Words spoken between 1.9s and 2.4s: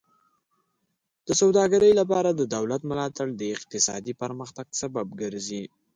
لپاره